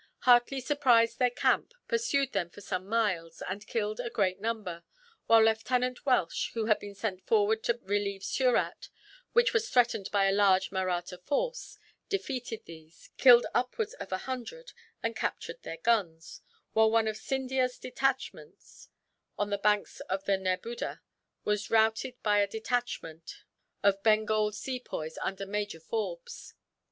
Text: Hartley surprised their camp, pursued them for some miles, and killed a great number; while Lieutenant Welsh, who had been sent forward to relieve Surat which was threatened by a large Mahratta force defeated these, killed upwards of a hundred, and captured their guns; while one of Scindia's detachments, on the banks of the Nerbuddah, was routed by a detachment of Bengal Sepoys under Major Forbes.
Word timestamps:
Hartley 0.21 0.61
surprised 0.61 1.19
their 1.19 1.29
camp, 1.29 1.75
pursued 1.87 2.31
them 2.33 2.49
for 2.49 2.59
some 2.59 2.87
miles, 2.87 3.43
and 3.47 3.67
killed 3.67 3.99
a 3.99 4.09
great 4.09 4.41
number; 4.41 4.83
while 5.27 5.43
Lieutenant 5.45 6.07
Welsh, 6.07 6.49
who 6.55 6.65
had 6.65 6.79
been 6.79 6.95
sent 6.95 7.21
forward 7.27 7.61
to 7.65 7.79
relieve 7.83 8.23
Surat 8.23 8.89
which 9.33 9.53
was 9.53 9.69
threatened 9.69 10.09
by 10.11 10.25
a 10.25 10.31
large 10.31 10.71
Mahratta 10.71 11.19
force 11.19 11.77
defeated 12.09 12.65
these, 12.65 13.11
killed 13.17 13.45
upwards 13.53 13.93
of 13.93 14.11
a 14.11 14.17
hundred, 14.25 14.73
and 15.03 15.15
captured 15.15 15.61
their 15.61 15.77
guns; 15.77 16.41
while 16.73 16.89
one 16.89 17.07
of 17.07 17.15
Scindia's 17.15 17.77
detachments, 17.77 18.89
on 19.37 19.51
the 19.51 19.59
banks 19.59 19.99
of 20.09 20.25
the 20.25 20.35
Nerbuddah, 20.35 21.01
was 21.43 21.69
routed 21.69 22.15
by 22.23 22.39
a 22.39 22.47
detachment 22.47 23.43
of 23.83 24.01
Bengal 24.01 24.51
Sepoys 24.51 25.19
under 25.21 25.45
Major 25.45 25.79
Forbes. 25.79 26.55